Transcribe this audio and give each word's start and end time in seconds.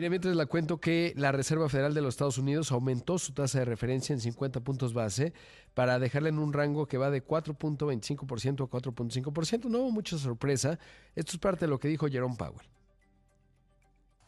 Mientras 0.00 0.36
la 0.36 0.46
cuento 0.46 0.80
que 0.80 1.12
la 1.16 1.32
Reserva 1.32 1.68
Federal 1.68 1.92
de 1.92 2.00
los 2.00 2.14
Estados 2.14 2.38
Unidos 2.38 2.70
aumentó 2.70 3.18
su 3.18 3.32
tasa 3.32 3.58
de 3.58 3.64
referencia 3.64 4.12
en 4.12 4.20
50 4.20 4.60
puntos 4.60 4.94
base 4.94 5.32
para 5.74 5.98
dejarla 5.98 6.28
en 6.28 6.38
un 6.38 6.52
rango 6.52 6.86
que 6.86 6.98
va 6.98 7.10
de 7.10 7.24
4.25% 7.24 8.64
a 8.64 8.70
4.5%. 8.70 9.64
No 9.64 9.78
hubo 9.80 9.90
mucha 9.90 10.16
sorpresa. 10.16 10.78
Esto 11.16 11.32
es 11.32 11.38
parte 11.38 11.66
de 11.66 11.70
lo 11.70 11.80
que 11.80 11.88
dijo 11.88 12.08
Jerome 12.08 12.36
Powell. 12.36 12.62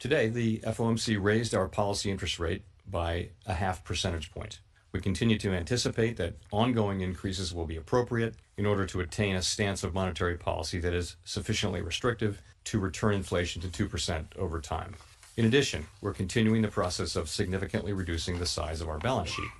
Today, 0.00 0.28
the 0.28 0.60
FOMC 0.72 1.22
raised 1.22 1.54
our 1.54 1.68
policy 1.68 2.10
interest 2.10 2.40
rate 2.40 2.64
by 2.86 3.30
a 3.46 3.54
half 3.54 3.84
percentage 3.84 4.32
point. 4.32 4.60
We 4.92 5.00
continue 5.00 5.38
to 5.38 5.52
anticipate 5.52 6.16
that 6.16 6.34
ongoing 6.50 7.00
increases 7.00 7.54
will 7.54 7.66
be 7.66 7.76
appropriate 7.76 8.34
in 8.56 8.66
order 8.66 8.86
to 8.86 9.00
attain 9.00 9.36
a 9.36 9.42
stance 9.42 9.84
of 9.84 9.94
monetary 9.94 10.36
policy 10.36 10.80
that 10.80 10.92
is 10.92 11.16
sufficiently 11.24 11.80
restrictive 11.80 12.42
to 12.64 12.80
return 12.80 13.14
inflation 13.14 13.62
to 13.62 13.68
2% 13.68 14.36
over 14.36 14.60
time. 14.60 14.96
In 15.40 15.46
addition, 15.46 15.86
we're 16.02 16.12
continuing 16.12 16.60
the 16.60 16.68
process 16.68 17.16
of 17.16 17.26
significantly 17.26 17.94
reducing 17.94 18.38
the 18.38 18.44
size 18.44 18.82
of 18.82 18.90
our 18.90 18.98
balance 18.98 19.30
sheet. 19.30 19.50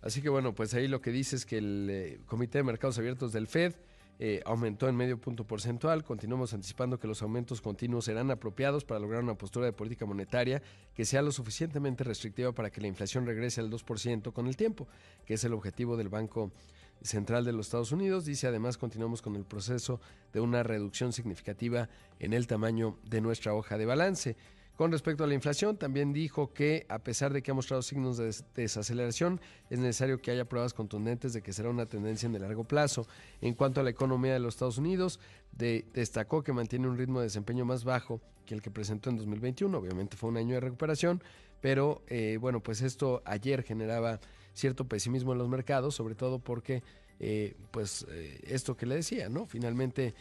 Así 0.00 0.22
que 0.22 0.30
bueno, 0.30 0.54
pues 0.54 0.72
ahí 0.72 0.88
lo 0.88 1.02
que 1.02 1.10
dice 1.10 1.36
es 1.36 1.44
que 1.44 1.58
el 1.58 1.88
eh, 1.90 2.20
Comité 2.24 2.56
de 2.56 2.64
Mercados 2.64 2.96
Abiertos 2.96 3.34
del 3.34 3.46
Fed 3.46 3.74
eh, 4.18 4.40
aumentó 4.46 4.88
en 4.88 4.96
medio 4.96 5.20
punto 5.20 5.44
porcentual. 5.44 6.02
Continuamos 6.02 6.54
anticipando 6.54 6.98
que 6.98 7.06
los 7.06 7.20
aumentos 7.20 7.60
continuos 7.60 8.06
serán 8.06 8.30
apropiados 8.30 8.86
para 8.86 9.00
lograr 9.00 9.22
una 9.22 9.34
postura 9.34 9.66
de 9.66 9.74
política 9.74 10.06
monetaria 10.06 10.62
que 10.94 11.04
sea 11.04 11.20
lo 11.20 11.30
suficientemente 11.30 12.02
restrictiva 12.02 12.52
para 12.52 12.70
que 12.70 12.80
la 12.80 12.86
inflación 12.86 13.26
regrese 13.26 13.60
al 13.60 13.70
2% 13.70 14.32
con 14.32 14.46
el 14.46 14.56
tiempo, 14.56 14.88
que 15.26 15.34
es 15.34 15.44
el 15.44 15.52
objetivo 15.52 15.98
del 15.98 16.08
Banco 16.08 16.52
de 17.00 17.52
los 17.52 17.66
Estados 17.66 17.92
Unidos. 17.92 18.24
Dice 18.24 18.46
además 18.46 18.78
continuamos 18.78 19.22
con 19.22 19.36
el 19.36 19.44
proceso 19.44 20.00
de 20.32 20.40
una 20.40 20.62
reducción 20.62 21.12
significativa 21.12 21.88
en 22.18 22.32
el 22.32 22.46
tamaño 22.46 22.98
de 23.04 23.20
nuestra 23.20 23.54
hoja 23.54 23.78
de 23.78 23.86
balance. 23.86 24.36
Con 24.78 24.92
respecto 24.92 25.24
a 25.24 25.26
la 25.26 25.34
inflación, 25.34 25.76
también 25.76 26.12
dijo 26.12 26.52
que 26.52 26.86
a 26.88 27.00
pesar 27.00 27.32
de 27.32 27.42
que 27.42 27.50
ha 27.50 27.54
mostrado 27.54 27.82
signos 27.82 28.16
de 28.16 28.32
desaceleración, 28.54 29.40
es 29.70 29.80
necesario 29.80 30.22
que 30.22 30.30
haya 30.30 30.48
pruebas 30.48 30.72
contundentes 30.72 31.32
de 31.32 31.42
que 31.42 31.52
será 31.52 31.68
una 31.68 31.86
tendencia 31.86 32.28
en 32.28 32.36
el 32.36 32.42
largo 32.42 32.62
plazo. 32.62 33.04
En 33.40 33.54
cuanto 33.54 33.80
a 33.80 33.82
la 33.82 33.90
economía 33.90 34.34
de 34.34 34.38
los 34.38 34.54
Estados 34.54 34.78
Unidos, 34.78 35.18
destacó 35.50 36.44
que 36.44 36.52
mantiene 36.52 36.86
un 36.86 36.96
ritmo 36.96 37.18
de 37.18 37.26
desempeño 37.26 37.64
más 37.64 37.82
bajo 37.82 38.20
que 38.46 38.54
el 38.54 38.62
que 38.62 38.70
presentó 38.70 39.10
en 39.10 39.16
2021. 39.16 39.76
Obviamente 39.76 40.16
fue 40.16 40.30
un 40.30 40.36
año 40.36 40.54
de 40.54 40.60
recuperación, 40.60 41.24
pero 41.60 42.02
eh, 42.06 42.38
bueno, 42.40 42.60
pues 42.60 42.80
esto 42.80 43.20
ayer 43.24 43.64
generaba 43.64 44.20
cierto 44.58 44.86
pesimismo 44.86 45.32
en 45.32 45.38
los 45.38 45.48
mercados, 45.48 45.94
sobre 45.94 46.14
todo 46.14 46.38
porque 46.38 46.82
eh, 47.20 47.56
pues 47.70 48.06
eh, 48.10 48.40
esto 48.44 48.76
que 48.76 48.86
le 48.86 48.96
decía, 48.96 49.28
¿no? 49.28 49.46
Finalmente 49.46 50.14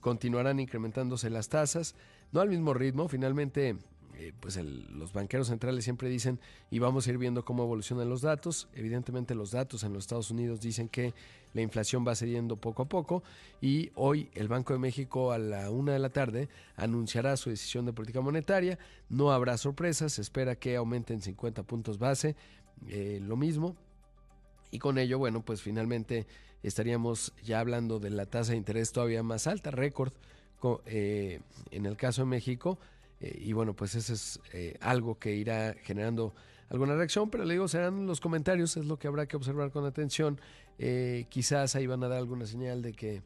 continuarán 0.00 0.60
incrementándose 0.60 1.30
las 1.30 1.48
tasas, 1.48 1.94
no 2.32 2.40
al 2.40 2.48
mismo 2.48 2.74
ritmo, 2.74 3.08
finalmente 3.08 3.76
eh, 4.20 4.34
pues 4.38 4.56
los 4.56 5.14
banqueros 5.14 5.46
centrales 5.46 5.82
siempre 5.82 6.10
dicen 6.10 6.38
y 6.70 6.78
vamos 6.78 7.06
a 7.06 7.10
ir 7.10 7.16
viendo 7.16 7.42
cómo 7.44 7.62
evolucionan 7.62 8.08
los 8.10 8.20
datos. 8.20 8.68
Evidentemente 8.74 9.34
los 9.34 9.52
datos 9.52 9.82
en 9.82 9.94
los 9.94 10.04
Estados 10.04 10.30
Unidos 10.30 10.60
dicen 10.60 10.88
que 10.88 11.14
la 11.54 11.62
inflación 11.62 12.06
va 12.06 12.14
cediendo 12.14 12.56
poco 12.56 12.82
a 12.82 12.88
poco 12.88 13.22
y 13.62 13.90
hoy 13.94 14.28
el 14.34 14.46
Banco 14.46 14.74
de 14.74 14.78
México 14.78 15.32
a 15.32 15.38
la 15.38 15.70
una 15.70 15.94
de 15.94 15.98
la 16.00 16.10
tarde 16.10 16.48
anunciará 16.76 17.36
su 17.38 17.48
decisión 17.48 17.86
de 17.86 17.94
política 17.94 18.20
monetaria. 18.20 18.78
No 19.08 19.32
habrá 19.32 19.56
sorpresas, 19.56 20.12
se 20.12 20.20
espera 20.22 20.54
que 20.54 20.76
aumenten 20.76 21.22
50 21.22 21.62
puntos 21.62 21.98
base, 21.98 22.36
lo 22.88 23.36
mismo, 23.36 23.76
y 24.70 24.78
con 24.78 24.98
ello, 24.98 25.18
bueno, 25.18 25.42
pues 25.42 25.62
finalmente 25.62 26.26
estaríamos 26.62 27.32
ya 27.42 27.60
hablando 27.60 27.98
de 27.98 28.10
la 28.10 28.26
tasa 28.26 28.52
de 28.52 28.58
interés 28.58 28.92
todavía 28.92 29.22
más 29.22 29.46
alta, 29.46 29.70
récord 29.70 30.12
eh, 30.86 31.40
en 31.70 31.86
el 31.86 31.96
caso 31.96 32.22
de 32.22 32.26
México. 32.26 32.78
Eh, 33.20 33.38
y 33.44 33.52
bueno, 33.52 33.74
pues 33.74 33.94
eso 33.94 34.12
es 34.12 34.40
eh, 34.52 34.76
algo 34.80 35.18
que 35.18 35.34
irá 35.34 35.74
generando 35.82 36.34
alguna 36.68 36.94
reacción, 36.94 37.30
pero 37.30 37.44
le 37.44 37.54
digo, 37.54 37.66
serán 37.66 38.06
los 38.06 38.20
comentarios, 38.20 38.76
es 38.76 38.84
lo 38.84 38.98
que 38.98 39.08
habrá 39.08 39.26
que 39.26 39.36
observar 39.36 39.70
con 39.70 39.84
atención. 39.84 40.40
quizás 41.28 41.74
ahí 41.74 41.86
van 41.86 42.02
a 42.04 42.08
dar 42.08 42.18
alguna 42.18 42.46
señal 42.46 42.80
de 42.80 42.92
que 42.92 43.22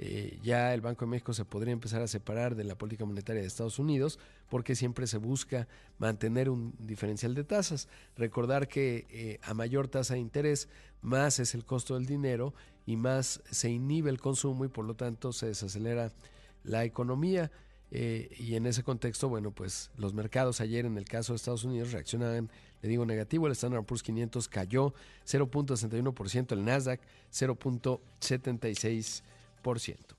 eh, 0.00 0.38
ya 0.44 0.72
el 0.74 0.80
Banco 0.80 1.04
de 1.04 1.10
México 1.10 1.32
se 1.34 1.44
podría 1.44 1.72
empezar 1.72 2.00
a 2.02 2.06
separar 2.06 2.54
de 2.54 2.62
la 2.62 2.78
política 2.78 3.04
monetaria 3.04 3.42
de 3.42 3.48
Estados 3.48 3.80
Unidos 3.80 4.20
porque 4.48 4.76
siempre 4.76 5.08
se 5.08 5.18
busca 5.18 5.66
mantener 5.98 6.48
un 6.48 6.72
diferencial 6.78 7.34
de 7.34 7.42
tasas. 7.42 7.88
Recordar 8.16 8.68
que 8.68 9.06
eh, 9.10 9.40
a 9.42 9.54
mayor 9.54 9.88
tasa 9.88 10.14
de 10.14 10.20
interés, 10.20 10.68
más 11.02 11.40
es 11.40 11.54
el 11.54 11.64
costo 11.64 11.94
del 11.94 12.06
dinero 12.06 12.54
y 12.86 12.96
más 12.96 13.42
se 13.50 13.70
inhibe 13.70 14.10
el 14.10 14.20
consumo 14.20 14.64
y 14.64 14.68
por 14.68 14.84
lo 14.84 14.94
tanto 14.94 15.32
se 15.32 15.46
desacelera 15.46 16.12
la 16.62 16.84
economía. 16.84 17.50
Eh, 17.90 18.28
y 18.38 18.54
en 18.54 18.66
ese 18.66 18.84
contexto, 18.84 19.28
bueno, 19.28 19.50
pues 19.50 19.90
los 19.96 20.14
mercados 20.14 20.60
ayer 20.60 20.86
en 20.86 20.96
el 20.96 21.06
caso 21.06 21.32
de 21.32 21.38
Estados 21.38 21.64
Unidos 21.64 21.90
reaccionaban, 21.90 22.50
le 22.82 22.88
digo 22.88 23.04
negativo, 23.04 23.46
el 23.46 23.52
Standard 23.52 23.84
Poor's 23.84 24.02
500 24.04 24.46
cayó 24.46 24.94
0.61%, 25.26 26.52
el 26.52 26.64
Nasdaq 26.64 27.00
0.76% 27.32 29.22
por 29.68 29.80
ciento. 29.80 30.17